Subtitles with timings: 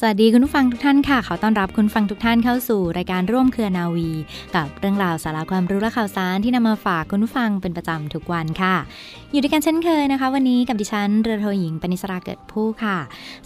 [0.00, 4.10] สวัสดีคุณผู้ฟังทุกท่านค่ะ ขอต้อนรับคุณฟังทุกท่านเข้าสู่รายการร่วมเครือนาวี
[4.56, 8.74] กับเรื่องราวสาระความรู้และข่าวสารที่นำมาฝากคุณผู้ฟังเป็นประจำทุกวันค่ะ
[9.32, 12.98] อยู่ด้วยกันเช่นเคยนะคะ วันนี้กับดิฉันเรือโทหญิงปณิสราเกิดผู้ค่ะ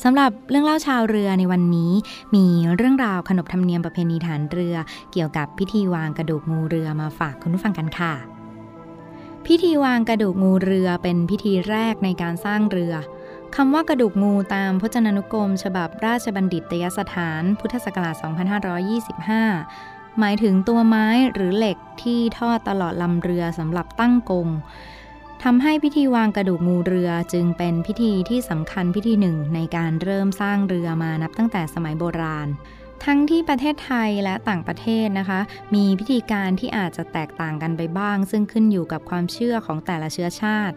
[0.02, 1.92] สำหรับเรื่องเล่าชาวเรือในวันนี้
[2.34, 4.76] มีเรื่องราวขนบธรรมเนียมประเพณีฐานเรือ
[5.12, 8.14] เกี่ยวกับพิธีวางกระดูกงูเรือมาฝากคุณผู้ฟังกันค่ะ
[9.46, 12.94] พิธีวางกระดูกงูเรือเป็นพิธีแรกในการสร้างเรือ
[13.56, 18.14] คำว่ากระดูกงูตามพจนานุกรม ฉบับราชบัณฑิตยสถาน พุทธศักราช
[18.96, 24.48] 2525 หมายถึงตัวไม้หรือเหล็กที่ทอดตลอดลำเรือสำหรับตั้งกง
[25.42, 32.48] ทำให้พิธีวางกระดูกงูเรือจึงเป็นพิธีที่สำคัญพิธีหนึ่งในการเริ่มสร้างเรือมานับตั้งแต่สมัยโบราณ
[33.04, 35.40] ทั้งที่ประเทศไทยและต่างประเทศนะคะ
[35.74, 40.76] มีพิธีการที่อาจจะแตกต่างกันไปบ้าง ซึ่งขึ้นอยู่กับความเชื่อของแต่ละเชื้อชาติ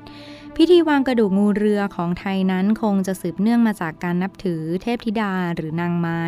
[0.58, 6.22] พิธีวางกระดูกงูเรือของไทยนั้นคงจะสืบเนื่องมาจากการนับถือเทพธิดาหรือนางไม้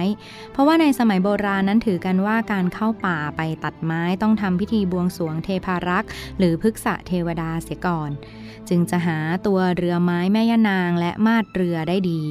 [0.51, 8.09] เพราะว่าในสมัยโบราณนั้นถือกันว่าการเข้าป่าไปตัดไม้ต้องทำพิธีบวงสรวงเทพารักษ์ หรือพฤกษะเทวดาเสียก่อน
[8.69, 12.21] จึงจะหาตัวเรือไม้แม่ยานางและมาดเรือได้ดี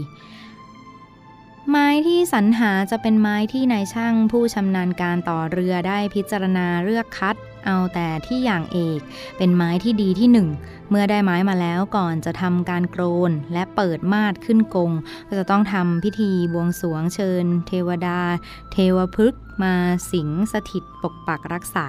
[1.71, 9.01] ไม้ที่สรรหาจะเป็นไม้ที่นายช่างผู้ชำนาญการต่อเรือได้พิจารณาเลือกคัด เอาแต่ที่อย่างเอก
[9.37, 10.49] เป็นไม้ที่ดีที่หนึ่ง
[10.91, 14.93] เมื่อได้ไม้มาแล้วก่อนจะทำการโกรนและเปิดมาดขึ้นกง
[15.29, 18.21] ก็จะต้องทำพิธีบวงสวงเชิญ เทวดา
[18.73, 19.75] เทวพฤกษ์มา
[20.13, 21.89] สิงสถิตปกปักรักษา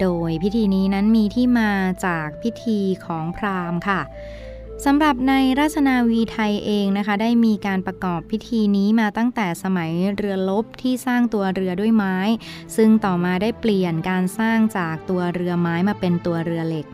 [0.00, 1.70] โดยพิธีนี้นั้นมีที่มา
[2.06, 4.00] จากพิธีของพราหมณ์ค่ะ
[4.86, 12.16] สำหรับในราชนาวีไทยเองนะคะ ได้มีการประกอบพิธีนี้มาตั้งแต่สมัยเรือลบที่สร้างตัวเรือด้วยไม้
[12.76, 16.86] ซึ่งต่อมาได้เปลี่ยนการสร้างจากตัวเรือไม้มาเป็นตัวเรือเหล็ก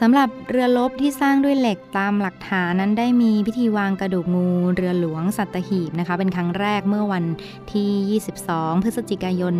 [0.00, 7.24] สำหรับเรือลบที่สร้างด้วยเหล็กตามหลักฐานนั้นได้มีพิธีวางกระดูกงูเรือหลวงสัตหีบนะคะ เป็นครั้งแรกเมื่อวัน
[7.72, 9.54] ที่ 22 พฤศจิกายน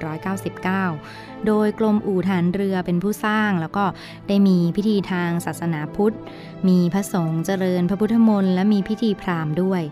[0.00, 3.84] 2499 โดยกรมอู่ฐานเรือเป็นผู้สร้าง แล้วก็
[4.28, 6.16] ได้มีพิธีทางศาสนาพุทธ
[6.68, 9.82] มีพระสงฆ์เจริญพระพุทธมนต์และมีพิธีพราหมณ์ด้วย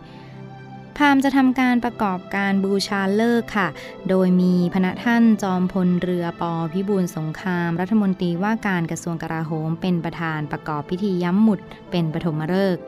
[0.96, 3.68] พราหมณ์จะทำการประกอบการบูชาเลิกค่ะ
[4.08, 12.84] โดยมีพระท่านจอมพลเรือปอพิบูลสงคราม รัฐมนตรีว่าการกระทรวงกลาโหม เป็นประธานประกอบพิธีย้ำหมุดเป็นปฐมฤกษ์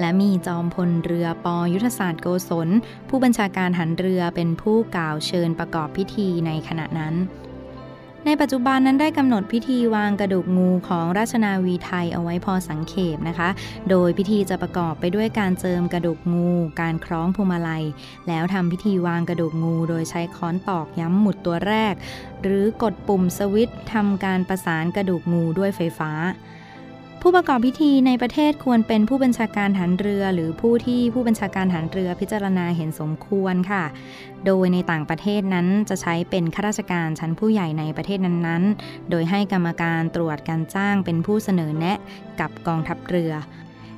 [0.00, 2.68] และมีจอมพลเรือปอยุทธศาสตร์โกศล
[3.08, 7.14] ผู้บัญชาการหันเรือเป็นผู้กล่าวเชิญประกอบพิธีในขณะนั้น
[8.30, 13.48] ในปัจจุบันนั้นได้กำหนดพิธีวางกระดูกงูของราชนาวีไทยเอาไว้พอสังเขปนะคะ
[13.90, 17.84] โดยพิธีจะประกอบไปด้วยการเจิมกระดูกงู การคล้องพวงมาลัย
[18.28, 21.94] แล้วทำพิธีวางกระดูกงู โดยใช้ค้อนตอกย้ำหมุดตัวแรก
[22.42, 26.10] หรือกดปุ่มสวิตช์ทำการประสานกระดูกงูด้วยไฟฟ้า
[27.22, 33.84] ผู้ประกอบพิธีในประเทศควรเป็นผู้บัญชาการฐานเรือ หรือผู้ที่ผู้บัญชาการฐานเรือพิจารณาเห็นสมควรค่ะ
[34.46, 41.98] โดยในต่างประเทศนั้นจะใช้เป็นข้าราชการชั้นผู้ใหญ่ในประเทศนั้นๆ โดยให้กรรมการตรวจการจ้างเป็นผู้เสนอแนะ
[42.40, 43.32] กับกองทัพเรือ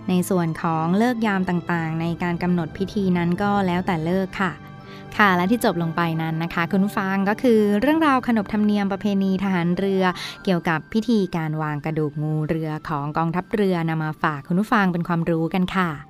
[0.09, 4.53] ในส่วนของเลิกยามต่างๆ ในการกำหนดพิธีนั้นก็แล้วแต่เลิกค่ะ
[5.19, 10.05] ค่ะและที่จบลงไปนั้นนะคะ คุณฟังก็คือเรื่องราวขนบธรรมเนียมประเพณีทหารเรือ
[10.45, 16.10] เกี่ยวกับพิธีการวางกระดูกงูเรือของกองทัพเรือนำมาฝากคุณผู้ฟังเป็นความรู้กันค่ะ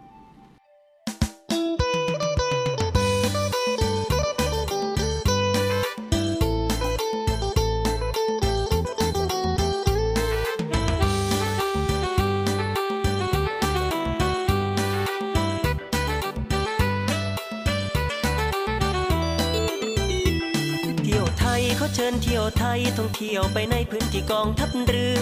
[22.12, 25.20] ญเที่ยวไทยท่องเที่ยวไปในพื้นที่กองทัพเรือ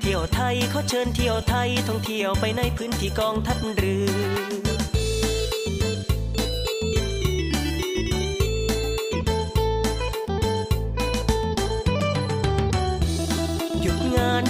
[0.00, 4.60] เที่ยวไทยเขาเชิญเที่ยวไทยท่องเที่ยวไปในพื้นที่กองทัพเรือ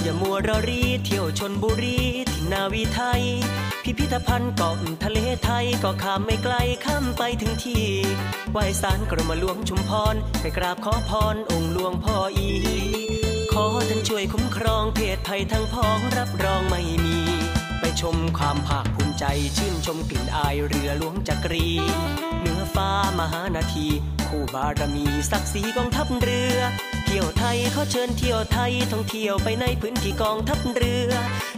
[0.03, 1.99] อย่ามัวรอรีเที่ยวชนบุรี
[2.33, 3.23] ที่นาวีไทย
[3.91, 6.55] พิพิธภัณฑ์เกาะทะเลไทยก็ข้ามไม่ไกล
[6.87, 7.87] ข้ามไปถึงที่
[8.53, 12.51] ไหว้สารกรมหลวงชุมพรไปกราบขอพรองค์หลวงพ่ออี
[13.53, 17.19] ขอท่านช่วยคุ้มครองเพศภัยทั้งพ้องรับรองไม่มี
[17.81, 19.25] ไปชมความภาคภูมิใจ
[19.57, 21.69] ชื่นชมกลิ่นอายเรือหลวงจักรี
[22.41, 23.87] เหนือฟ้ามหานาที
[24.29, 26.59] คู่บารมีศักดิ์ศรีกองทัพเรือ
[27.05, 31.13] เที่ยวไทยเขาเชิญเที่ยวไทยท่องเที่ยวไปในพื้นที่กองทัพเรือ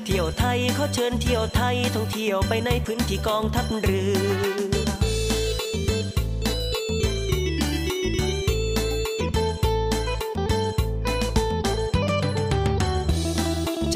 [0.07, 4.23] เที่ยวไทยเขาเชิญเที่ยวไทยท่องเที่ยวไปในพื้นที่กองทัพเรือ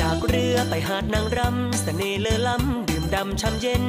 [0.00, 3.84] จากเรือไปหาดนางรำเสน่ห์เลอล้ำดื่มดำช่ำเย็น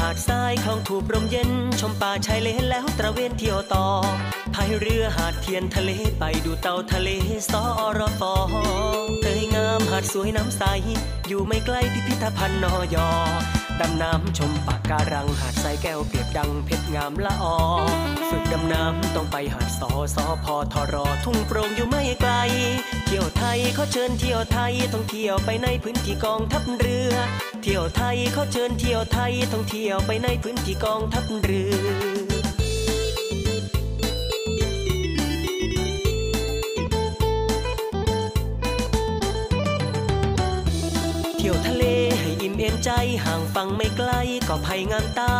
[0.00, 1.50] หาดทรายคลองถูบรมเย็น
[1.80, 3.86] ชมป่าชายเลนแล้วตระเวนเที่ยวต่อ
[4.54, 7.08] พายเรือหาดเทียนทะเลไปดูเต่าทะเล
[7.50, 7.62] สอ
[7.98, 8.34] รฟอ
[9.23, 10.62] ตยงาดสวยน้ำใส
[11.28, 13.10] อยู่ไม่ไกลพิพิธภัณฑ์นอยอ
[13.80, 17.56] ดำน้ำชมปากการังหาดทรายแก้วเปรียบดังเพชรงามละออ
[18.28, 22.32] ฝึกดำน้ำต้องไปหาดสอสอพอทอรอทุ่งโปร่งอยู่ไม่ไกล
[23.06, 27.14] เที่ยวไทยเขาเชิญเที่ยวไทยต้องเที่ยวไปในพื้นที่กองทัพเรือ
[27.62, 32.13] เที่ยวไทยเขาเชิญเที่ยวไทยต้องเที่ยวไปในพื้นที่กองทัพเรือ
[42.84, 42.90] ใจ
[43.24, 44.10] ห่างฟังไม่ไกล
[44.48, 45.34] ก็ภัยงามตา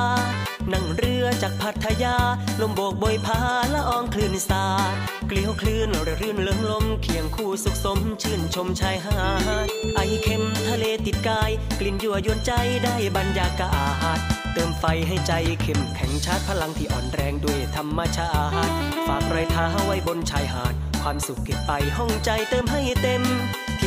[0.72, 2.16] นั่งเรือจากพัทยา
[2.60, 3.40] ลมโบกบอยพา
[3.74, 4.94] ละอองคลื่นสาด
[5.28, 9.18] เกลียวคลื่นระรื่นเลืองลมเคียงคู่สุขสม ชื่นชมชายหา
[9.64, 11.50] ดไอเค็มทะเลติดกาย
[11.80, 12.52] กลิ่นยั่วยวนใจ
[12.84, 13.72] ได้บรรยากา
[14.16, 14.18] ศ
[14.52, 15.32] เติมไฟให้ใจ
[15.62, 18.30] เข้มแข็งชาร์จพลังที่อ่อนแรงด้วยธรรมชา
[18.68, 18.74] ติ
[19.06, 23.22] ฝากรอยเท้าไว้บนชายหาด ความสุขเก็บไปห้องใจเติมให้เต็ม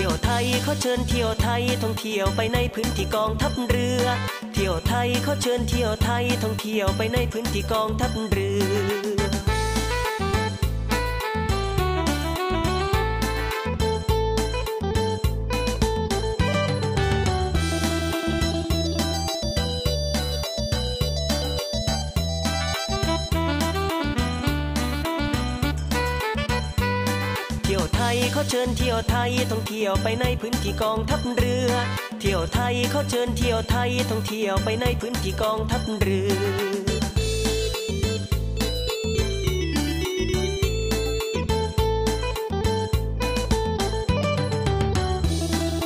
[0.07, 4.05] ที่ยวไทยเขาเชิญเที่ยวไทยท่องเที่ยวไปในพื้นที่กองทัพเรือ
[4.53, 8.51] เที่ยวไทยเขาเชิญเที่ยวไทยท่องเที่ยวไปในพื้นที่กองทัพเรื
[9.23, 9.26] อ
[28.51, 31.71] เชิญเที่ยวไทยท่องเที่ยวไปในพื้นที่กองทัพเรือ
[32.19, 36.31] เที่ยวไทยเขาเชิญเที่ยวไทยท่องเที่ยวไปในพื้นที่กองทัพเรือ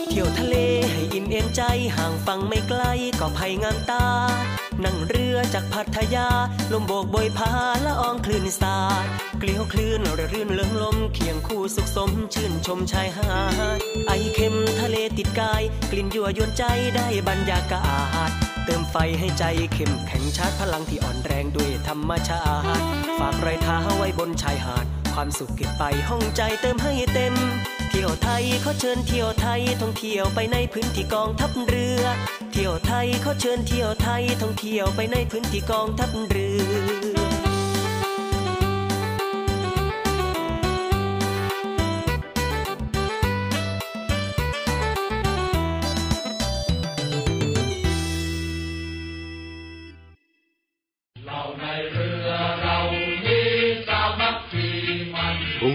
[0.10, 0.56] เที่ยวทะเล
[0.92, 1.62] ให้อิ่มเอมใจ
[1.96, 2.82] ห่างฟังไม่ไกล
[3.20, 4.06] ก็ภัยงามตา
[4.86, 6.28] นั่งเรือจากพัทยา
[6.74, 7.52] ลมโบกบอยพา
[7.86, 9.06] ละอองคลื่นสาด
[9.40, 13.32] เกลียวคลื่นระรื่นเลื่องลม เคียงคู่สุขสม ชื่นชมชายหา
[13.78, 16.64] ดไอเค็มทะเลติดกาย กลิ่นยั่วยวนใจ
[16.96, 17.86] ได้บรรยากา
[18.30, 18.32] ศ
[18.66, 22.44] เติมไฟให้ใจเข้มแข็งชาร์จพลังที่อ่อนแรงด้วยธรรมชา
[22.78, 22.84] ติ
[23.20, 27.36] ฝากรอยเท้าไว้บนชายหาด ความสุขเก็บไปห้องใจเติมให้เต็ม
[27.90, 32.04] เที่ยวไทยเขาเชิญเที่ยวไทยท่องเที่ยวไปในพื้นที่กองทัพเรือ
[32.54, 37.02] เที่ยวไทยเขาเชิญเที่ยวไทยท่องเที่ยวไปในพื้นที่กองทัพเรือ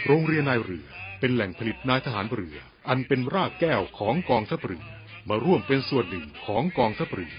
[0.07, 0.87] โรงเรียนนายเรือ
[1.21, 2.57] เป็นแหล่งผลิตนายทหารเรือ
[2.89, 4.85] อันเป็นรากแก้วของกองทัพเรือ
[5.29, 7.35] มาร่วมเป็นส่วนหนึ่งของกองทัพเรือ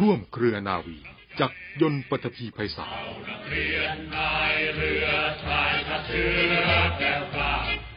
[0.00, 0.98] ร่วมเครือนาวี
[1.40, 2.94] จักรยนต์ปฐพีไพศาล
[3.48, 5.06] เรียนนายเรือ
[5.44, 6.24] ชายทะเชื
[6.64, 6.66] อ
[6.98, 7.54] แก้วกล้า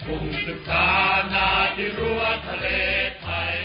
[0.08, 0.86] มุ่งศึกษา
[1.34, 2.68] นาที่รั้วทะเล
[3.22, 3.56] ไทย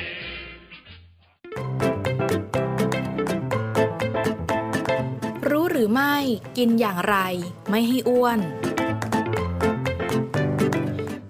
[5.80, 6.16] รือไม่
[6.58, 7.16] กินอย่างไร
[7.70, 8.38] ไม่ให้อ้วน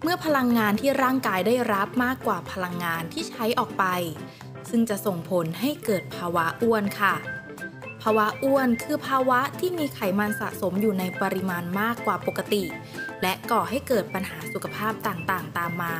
[0.03, 3.85] เมื่อพลังงานที่ร่างกายได้รับมากกว่าพลังงานที่ใช้ออกไป
[4.71, 7.15] ซึ่งจะส่งผลให้เกิดภาวะอ้วนค่ะ
[8.03, 12.65] ภาวะอ้วนคือภาวะที่มีไขมันสะสมอยู่ในปริมาณมากกว่าปกติ
[13.23, 15.97] และก่อให้เกิดปัญหาสุขภาพต่างๆ ตามมา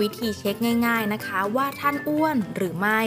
[0.00, 3.00] วิธีเช็คง่าย ๆนะคะ ว่าท่านอ้วนหรือไม่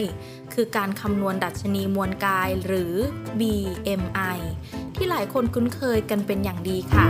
[0.54, 2.94] คือการคำนวณดัชนีมวลกายหรือ
[3.40, 4.38] BMI
[4.94, 7.06] ที่หลายคนคุ้นเคยกันเป็นอย่างดีค่ะ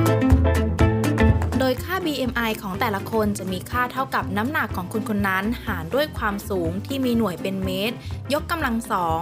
[1.58, 7.96] โดยค่า BMI ของแต่ละคนจะมีค่าเท่ากับน้ำหนักของคนคนนั้น หารด้วยความสูงที่มีหน่วยเป็นเมตร
[8.32, 9.20] ยกกำลังสอง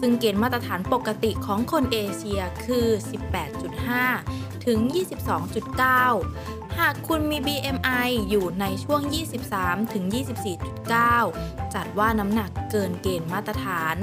[0.00, 2.86] ซึ่งเกณฑ์มาตรฐานปกติของคนเอเชียคือ
[3.74, 4.88] 18.5 ถึง
[5.98, 9.00] 22.9 หากคุณมี BMI อยู่ในช่วง
[9.46, 10.04] 23 ถึง
[10.88, 13.96] 24.9 จัดว่าน้ำหนักเกินเกณฑ์มาตรฐาน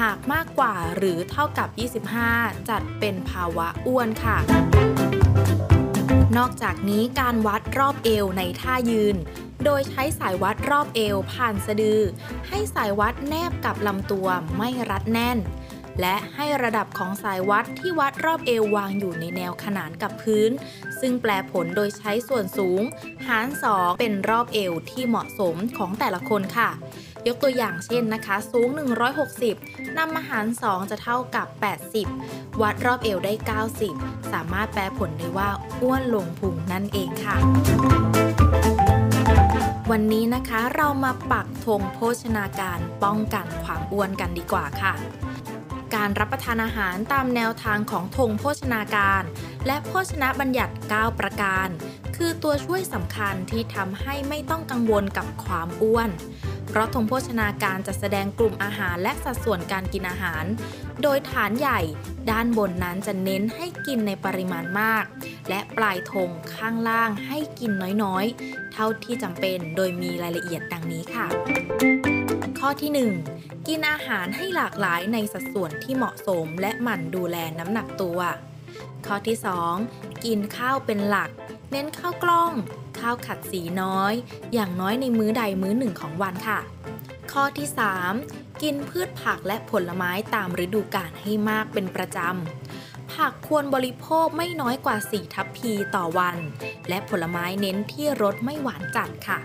[0.00, 1.68] หากมากกว่าหรือเท่ากับ
[2.18, 4.38] 25 จัดเป็นภาวะอ้วนค่ะ
[6.38, 9.16] นอกจากนี้การวัดรอบเอวในท่ายืน
[9.64, 12.00] โดยใช้สายวัดรอบเอวผ่านสะดือ
[12.48, 15.38] ให้สายวัดแนบกับลำตัวไม่รัดแน่น
[16.00, 20.50] และให้ระดับของสายวัดที่วัดรอบเอววางอยู่ในแนวขนานกับพื้น
[21.00, 22.82] ซึ่งแปลผลโดยใช้ส่วนสูง
[23.26, 26.70] หาร 2 เป็นรอบเอวที่เหมาะสมของแต่ละคนค่ะ
[27.26, 28.68] ยกตัวอย่างเช่นนะคะ สูง
[29.32, 31.46] 160นำมาหาร 2 จะเท่ากับ
[32.04, 33.32] 80 วัดรอบเอวได้
[33.86, 35.50] 90 สามารถแปลผลได้ว่า
[35.82, 37.36] อ้วนลงพุงนั่นเองค่ะ
[39.90, 44.92] วันนี้นะคะเรามาปักธงโภชนาการป้องกันความอ้วนกันดีกว่าค่ะ
[45.94, 49.22] การรับประทานอาหารตามแนวทางของธงโภชนาการ
[49.66, 51.68] และโภชนะบัญญัติ 9 ประการ
[52.16, 56.10] คือตัวช่วยสำคัญที่ทำให้ไม่ต้องกังวลกับความอ้วน
[56.68, 60.44] เพราะธงโภชนาการจะแสดงกลุ่มอาหารและสัดส่วนการกินอาหาร
[61.02, 61.80] โดยฐานใหญ่
[62.30, 65.04] ด้านบนนั้นจะเน้นให้กินในปริมาณมาก
[65.48, 67.70] และปลายธงข้างล่างให้กิน
[68.02, 72.21] น้อยๆ เท่าที่จำเป็นโดยมีรายละเอียดดังนี้ค่ะ
[72.58, 72.90] ข้อที่
[73.30, 78.20] 1 กินอาหารให้หลากหลายในสัดส่วนที่เหมาะสมและหมั่นดูแลน้ำหนักตัว
[79.06, 79.36] ข้อที่
[79.80, 81.30] 2 กินข้าวเป็นหลัก
[81.70, 82.52] เน้นข้าวกล้อง
[82.98, 84.14] ข้าวขัดสีน้อย
[84.54, 86.60] อย่างน้อยในมื้อใดมื้อหนึ่งของวันค่ะ
[87.32, 87.68] ข้อที่
[88.14, 96.36] 3 กินพืชผักและผลไม้ตามฤดูกาลให้มากเป็นประจำ ผักควรบริโภคไม่น้อยกว่า 4 ทัพพีต่อวัน
[96.88, 99.38] และผลไม้เน้นที่รสไม่หวานจัดค่ะ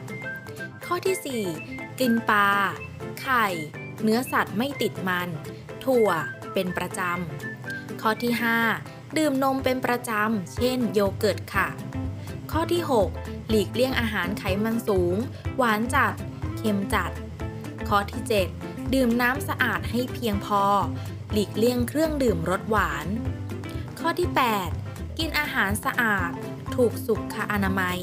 [0.85, 2.49] ข้อที่ 4 กินปลา
[3.21, 3.45] ไข่
[4.03, 5.29] เนื้อสัตว์ไม่ติดมัน
[5.83, 6.09] ถั่ว
[6.53, 8.33] เป็นประจำ ข้อที่
[8.75, 11.67] 5 ดื่มนมเป็นประจำ เช่น โยเกิร์ตค่ะ
[12.51, 12.81] ข้อที่
[13.15, 15.15] 6 หลีกเลี่ยงอาหารไขมันสูง
[15.57, 16.13] หวานจัด
[16.57, 17.11] เค็มจัด
[17.87, 18.21] ข้อที่
[18.57, 20.63] 7 ดื่มน้ำสะอาดให้เพียงพอ
[21.31, 23.07] หลีกเลี่ยงเครื่องดื่มรสหวาน
[23.99, 24.29] ข้อที่
[24.73, 26.31] 8 กินอาหารสะอาด
[26.75, 27.99] ถูกสุขอนามัย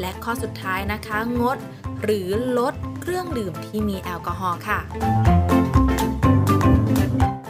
[0.00, 1.58] และข้อสุดท้ายนะคะงด
[2.02, 2.28] หรือ
[2.58, 2.74] ลด
[3.06, 4.80] เครื่องดื่มที่มีแอลกอฮอล์ค่ะ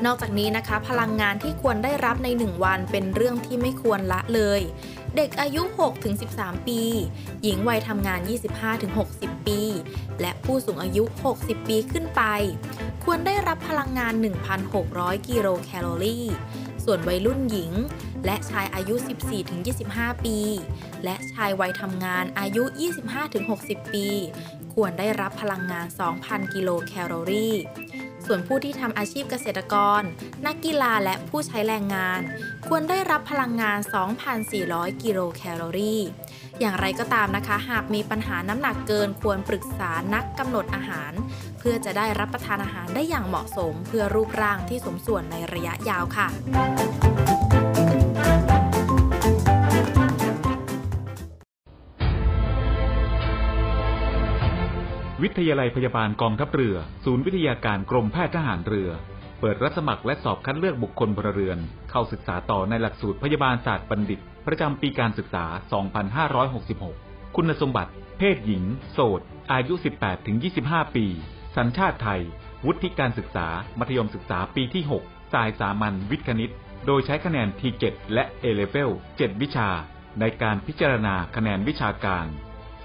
[0.05, 4.61] นอกจากนี้นะคะพลังงานที่ควรได้รับใน 1 วันเป็นเรื่องที่ไม่ควรละเลย
[5.17, 5.63] เด็กอายุ
[6.15, 6.81] 6-13 ปี
[7.43, 8.21] หญิงวัยทำงาน
[8.83, 9.61] 25-60 ปี
[10.21, 11.05] และผู้สูงอายุ
[11.37, 12.23] 60 ปีขึ้นไป
[13.05, 14.13] ควรได้รับพลังงาน
[14.71, 16.27] 1,600 กิโลแคลอรี่
[16.85, 17.73] ส่วนวัยรุ่นหญิง
[18.25, 18.95] และชายอายุ
[19.61, 20.39] 14-25 ปี
[21.05, 22.65] และชายวัยทำงานอายุ
[23.29, 24.09] 25-60 ปี
[24.75, 25.87] ควรได้รับพลังงาน
[26.21, 27.57] 2,000 กิโลแคลอรี่
[28.27, 30.03] ส่วนผู้ที่ทำอาชีพเกษตรกร
[30.47, 32.21] นักกีฬาและผู้ใช้แรงงาน
[32.69, 33.79] ควรได้รับพลังงาน
[34.41, 36.03] 2,400 กิโลแคลอรี่
[36.61, 41.13] อย่างไรก็ตามนะคะ หากมีปัญหาน้ำหนักเกินควรปรึกษานักกำหนดอาหาร
[41.69, 46.29] พื่อจะได้รับประทานอาหารได้อย่างเหมาะสม เพื่อรูปร่างที่สมส่วนในระยะยาวค่ะ
[55.23, 58.91] วิทยาลัยพยาบาลกองทัพเรือ ศูนย์วิทยาการกรมแพทย์ทหารเรือ
[59.41, 61.59] เปิดรับสมัครและสอบคัดเลือกบุคคลพลเรือน
[61.91, 65.45] เข้าศึกษาต่อในหลักสูตรพยาบาลศาสตร์บัณฑิต ประจำปีการศึกษา
[66.41, 69.21] 2566 คุณสมบัติ เพศหญิง โสด
[69.53, 69.75] อายุ
[70.35, 71.09] 18-25 ปี
[71.57, 72.21] สัญชาติไทย
[72.67, 73.47] วุฒิการศึกษา
[73.79, 76.53] มัธยมศึกษาปีที่ 6 สายสามัญวิทย์คณิต
[76.87, 77.85] โดยใช้คะแนน T7
[78.15, 79.69] และ A-Level 7 วิชา
[80.21, 82.27] ในการพิจารณาคะแนนวิชาการ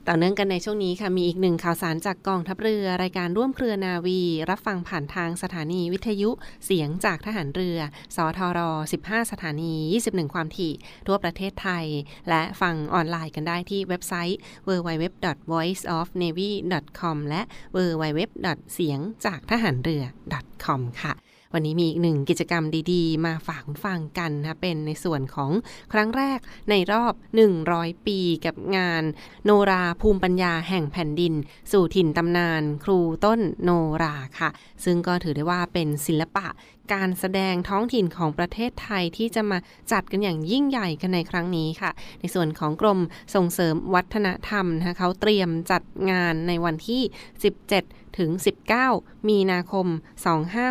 [0.10, 6.30] ต่อเนื่องกันในช่วงนี้ค่ะ มีอีกหนึ่งข่าวสารจากกองทัพเรือ รายการร่วมเครือนาวี รับฟังผ่านทางสถานีวิทยุ
[6.66, 7.78] เสียงจากทหารเรือ
[8.16, 8.60] สทร
[8.98, 9.74] 15 สถานี
[10.08, 10.74] 21 ความถี่
[11.08, 11.86] ทั่วประเทศไทย
[12.30, 14.38] และฟังออนไลน์กันได้ที่เว็บไซต์
[14.68, 17.42] www.voiceofnavy.com และ
[17.76, 18.20] www.
[18.74, 20.04] เสียงจากทหารเรือ
[20.66, 21.14] .com ค่ะ
[21.54, 25.52] วันนี้มีอีกหนึ่งกิจกรรมดีๆ มาฝากคุณฟังกันนะเป็นในส่วนของ
[25.94, 26.40] ครั้งแรก
[26.70, 27.14] ในรอบ
[27.60, 29.04] 100 ปีกับงาน
[29.46, 31.34] โนราภูมิปัญญาแห่งแผ่นดิน
[31.72, 33.70] สู่ถิ่นตำนาน ครูต้นโน
[34.04, 34.50] ราค่ะ
[34.84, 36.48] ซึ่งก็ถือได้ว่าเป็นศิลปะ
[36.94, 39.58] การแสดงท้องถิ่นของประเทศไทยที่จะมา
[39.92, 43.00] จัดกันอย่างยิ่งใหญ่กันในครั้งนี้ค่ะ ในส่วนของกรม
[43.36, 47.02] ส่งเสริมวัฒนธรรมนะคะเขาเตรียมจัดงานในวันที่
[47.62, 48.32] 17 ถึง
[48.84, 49.88] 19 มีนาคม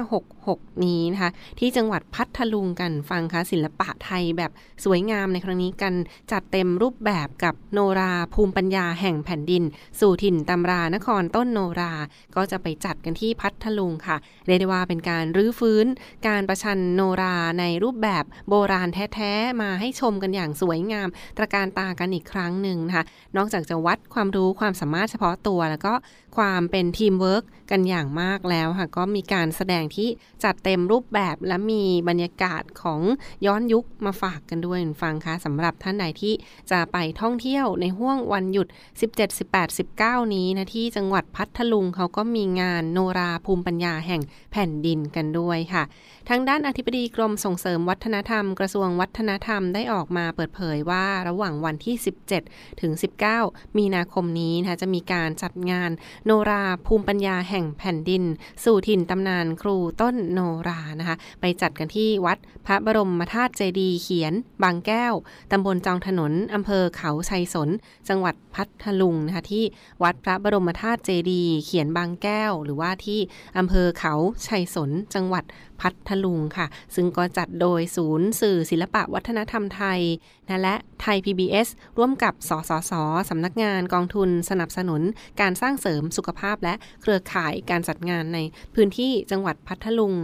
[0.00, 4.50] 2566 นี้นะคะ ที่จังหวัดพัทลุงกันฟังค่ะศิลปะไทยแบบ
[4.84, 5.94] สวยงามในครั้งนี้กัน
[6.32, 9.62] จัดเต็มรูปแบบกับโนราภูมิปัญญาแห่งแผ่นดิน
[10.00, 11.92] สู่ถิ่นตำรานครต้นโนรา
[12.36, 15.86] ก็จะไปจัดกันที่พัทลุงค่ะเรียกได้ว่าเป็นการรื้อฟื้น
[16.28, 23.04] การประชันโนราในรูปแบบโบราณแท้ๆ มาให้ชมกันอย่างสวยงาม ตระการตากันอีกครั้งหนึ่งนะคะ
[23.36, 25.94] นอกจากจะวัดความรู้ความสามารถเฉพาะตัว แล้วก็
[26.36, 30.08] ความเป็นทีมเวิร์กกันอย่างมากแล้วค่ะ ก็มีการแสดงที่
[30.44, 33.00] จัดเต็มรูปแบบและมีบรรยากาศของ
[33.46, 36.34] ย้อนยุคมาฝากกันด้วยฟังคะสำหรับท่านใดที่
[36.70, 38.66] จะไปท่องเที่ยวในห่วงวันหยุด
[39.00, 44.22] 17 18 19 นี้นะที่จังหวัดพัทลุงเขาก็มีงานโนราภูมิปัญญาแห่ง
[44.52, 45.84] แผ่นดินกันด้วยค่ะ
[46.30, 51.96] ทางด้านอธิบดีกรมส่งเสริมวัฒนธรรม กระทรวงวัฒนธรรมได้ออกมาเปิดเผยว่าระหว่างวันที่
[52.38, 52.92] 17 ถึง
[53.34, 55.90] 19 มีนาคมนี้นะคะจะมีการจัดงาน
[56.24, 58.22] โนราภูมิปัญญาแห่งแผ่นดิน
[58.64, 65.14] สู่ถิ่นตำนานครูต้นโนรานะคะไปจัดกันที่วัดพระบรมธาตุเจดีย์เขียน บางแก้ว
[65.52, 67.68] ตำบลจองถนนอำเภอเขาชัยสน
[68.08, 69.64] จังหวัดพัทลุงนะคะที่
[70.02, 73.20] วัดพระบรมธาตุเจดีย์เขียนบางแก้ว หรือว่าที่
[73.58, 74.14] อำเภอเขา
[74.46, 75.44] ชัยสน จังหวัด
[75.80, 80.00] พัทลุงค่ะ ซึ่งก็จัดโดยศูนย์สื่อศิลปะวัฒนธรรมไทย
[80.48, 82.92] นะและไทย PBS ร่วมกับ สสส
[83.30, 85.02] สำนักงานกองทุนสนับสนุน
[85.40, 88.38] การสร้างเสริมสุขภาพและเครือข่ายการจัดงานใน
[88.74, 90.14] พื้นที่จังหวัดพัทลุง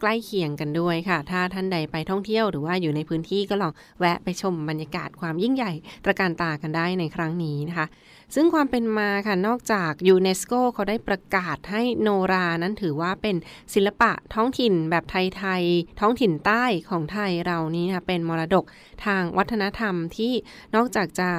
[0.00, 5.72] ใกล้เคียงกันด้วยค่ะ ถ้าท่านใดไปท่องเที่ยวหรือว่าอยู่ในพื้นที่ก็ลองแวะไปชมบรรยากาศความยิ่งใหญ่
[6.04, 7.86] ตระการตากันได้ในครั้งนี้นะคะ
[8.34, 13.36] ซึ่งความเป็นมาค่ะนอกจากยูเนสโกเขาได้ประกาศให้โนรานั้นถือว่าเป็น
[13.74, 18.64] ศิลปะท้องถิ่นแบบไทยๆท้องถิ่นใต้ของไทยเรานี้นะเป็นมรดก
[19.04, 20.32] ทางวัฒนธรรมที่
[20.74, 21.30] นอกจากจะ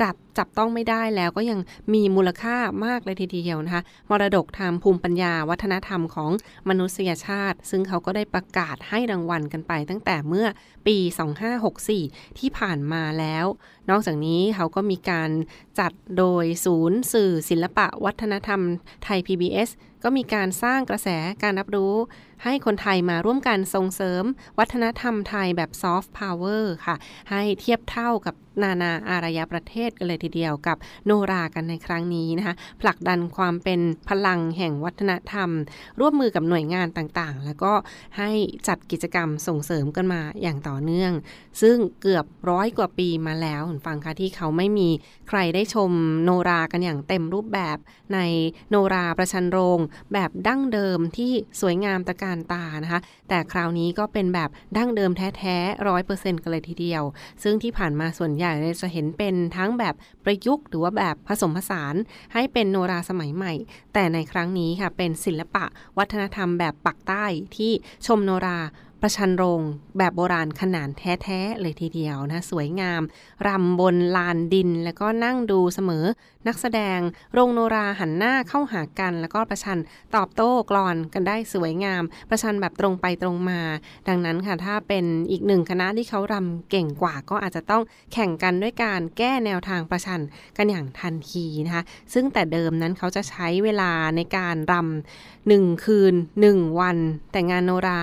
[0.00, 1.60] จับจับต้องไม่ได้แล้วก็ยัง
[1.94, 2.56] มีมูลค่า
[2.86, 6.30] มากเลยทีเดียวนะคะมรดกทางภูมิปัญญาวัฒนธรรมของ
[6.68, 10.46] มนุษยชาติ ซึ่งเขาก็ได้ประกาศให้รางวัลกันไปตั้งแต่เมื่อ
[10.86, 10.96] ปี
[11.68, 13.46] 2564 ที่ผ่านมาแล้ว
[13.90, 15.30] นอกจากนี้เขาก็มีการ
[15.78, 18.60] จัดโดยศูนย์สื่อศิลปะวัฒนธรรม
[19.04, 19.68] ไทย PBS
[20.02, 21.08] ก็มีการสร้างกระแส
[21.42, 21.94] การรับรู้
[22.44, 24.24] ให้คนไทยมาร่วมกันส่งเสริม
[24.58, 26.96] วัฒนธรรมไทยแบบซอฟต์พาวเวอร์ค่ะ
[27.30, 35.50] ให้เทียบเท่ากับนานาอารยประเทศกันเลยทีเดียวกับโนรากันในครั้งนี้นะคะ ผลักดันความเป็นพลังแห่งวัฒนธรรม
[36.00, 37.72] ร่วมมือกับหน่วยงานต่างๆ แล้วก็
[38.18, 38.30] ให้
[38.68, 41.12] จัดกิจกรรมส่งเสริมกันมาอย่างต่อเนื่อง
[41.62, 44.88] ซึ่งเกือบร้อยกว่าปีมาแล้วคุณฟังคะที่เขาไม่มี
[45.28, 45.90] ใครได้ชม
[46.24, 47.78] โนรากันอย่างเต็มรูปแบบ
[48.14, 48.18] ใน
[48.70, 49.78] โนราประชันโรง
[50.12, 57.02] แบบดั้งเดิมที่สวยงามตะการตานะคะ แต่คราวนี้ก็เป็นแบบดั้งเดิมแท้ๆร้อยเปอร์เซ็นต์กันเลยทีเดียว
[57.42, 61.94] ซึ่งที่ผ่านมาส่วนใหญ่จะเห็นเป็นทั้งแบบประยุกต์หรือว่าแบบผสมผสาน
[62.32, 63.52] ให้เป็นโนราสมัยใหม่
[63.94, 65.64] แต่ในครั้งนี้ค่ะเป็นศิลปะ
[65.98, 67.24] วัฒนธรรมแบบปักใต้
[67.56, 67.72] ที่
[68.06, 68.58] ชมโนรา
[69.08, 69.62] ประชันโรง
[69.98, 73.02] แบบโบราณขนาดแท้ๆเลยทีเดียวนะ สวยงาม
[73.46, 76.04] รำบนลานดิน แล้วก็นั่งดูเสมอ
[76.48, 76.98] นักแสดง
[77.32, 79.78] โรงโนราหันหน้าเข้าหากัน แล้วก็ประชัน
[80.16, 83.60] ตอบโต้กลอนกันได้สวยงาม ประชันแบบตรงไปตรงมา
[84.08, 90.20] ดังนั้นค่ะถ้าเป็นอีกหนึ่งคณะที่เขารำเก่งกว่าก็อาจจะต้องแข่งกันด้วยการแก้แนวทางประชัน
[90.56, 96.96] กันอย่างทันทีนะคะ ซึ่งแต่เดิมนั้นเขาจะใช้เวลาในการรำหนึ่งคืนหนึ่งวัน
[97.32, 98.02] แต่งานโนรา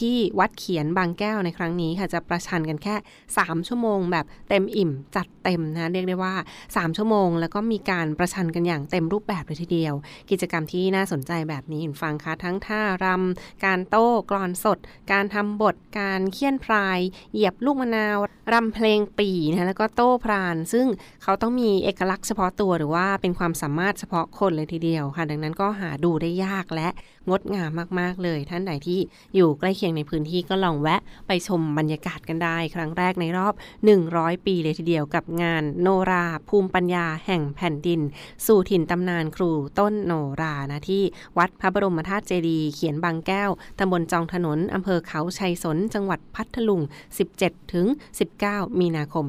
[0.00, 2.94] ที่วัดเขียนบางแก้วในครั้งนี้ค่ะจะประชันกันแค่
[3.34, 6.34] 3 ชั่วโมง แบบเต็มอิ่มจัดเต็มนะเรียกได้ว่า
[6.66, 9.94] 3 ชั่วโมง แล้วก็มีการประชันกันอย่างเต็มรูปแบบเลยทีเดียว
[10.30, 14.78] กิจกรรมที่น่าสนใจแบบนี้ฟังคะทั้งท่ารำการโต้กลอนสด
[15.12, 16.98] การทำบท การเคี่ยนพราย
[17.32, 18.18] เหยียบลูกมะนาว
[18.52, 20.86] รำเพลงปีนะแล้วก็โต้พราน ซึ่ง
[21.22, 26.88] เขาต้องมีเอกลักษณ์เฉพาะตัวหรือว่าเป็นความสามารถเฉพาะคนเลยทีเดียวค่ะ ดังนั้นก็หาดูได้ยากและ
[27.30, 29.00] งดงามมากๆเลย ท่านใดที่
[29.34, 33.54] อยู่ใกล้เคียงในพื้นที่ก็ลองแวะไปชมบรรยากาศกันได้ ครั้งแรกในรอบ
[34.00, 38.00] 100 ปีเลยทีเดียวกับงานโนรา ภูมิปัญญาแห่งแผ่นดิน
[38.46, 41.02] สู่ถิ่นตำนานครูต้นโนรานะที่
[41.38, 46.82] วัดพระบรมธาตุเจดีย์เขียนบางแก้วตำบลจองถนนอำเภอเขาชัยสน จังหวัดพัทลุง
[47.26, 47.86] 17 ถึง
[48.32, 49.26] 19 มีนาคม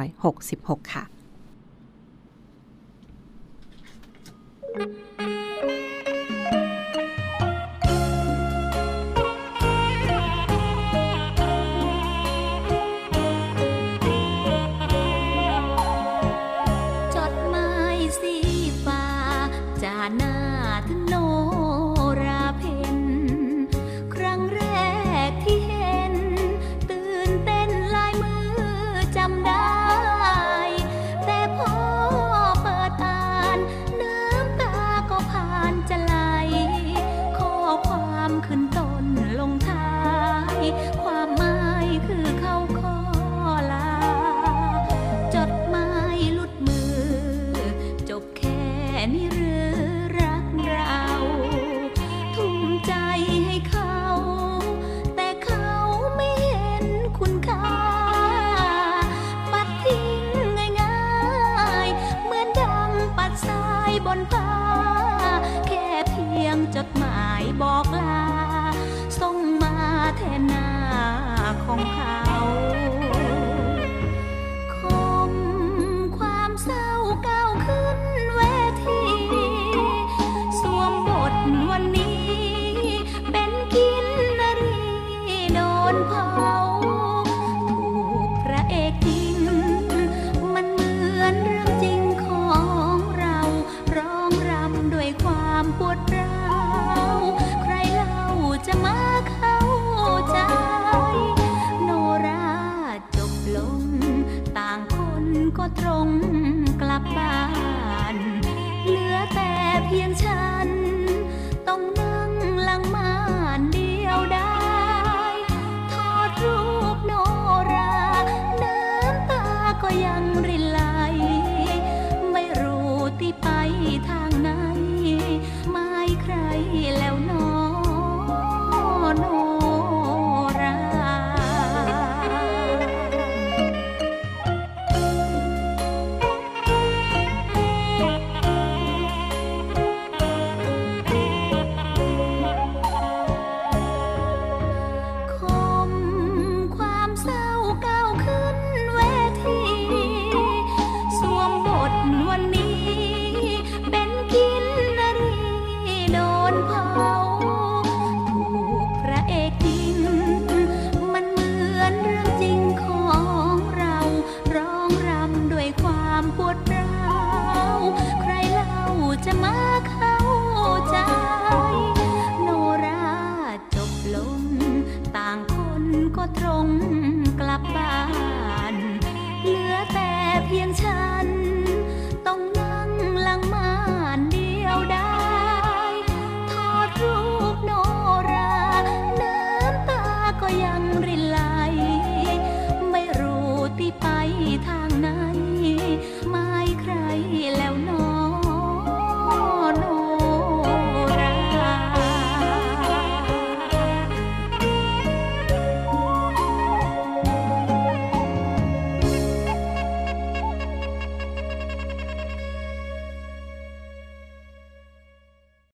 [0.00, 1.04] 2566 ค่ะ
[5.32, 5.33] จ